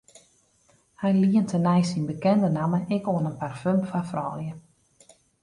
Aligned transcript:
Hy 1.01 1.11
lient 1.21 1.49
tenei 1.51 1.81
syn 1.89 2.03
bekende 2.09 2.49
namme 2.57 2.79
ek 2.95 3.03
oan 3.11 3.29
in 3.29 3.39
parfum 3.41 3.79
foar 3.89 4.05
froulju. 4.11 4.53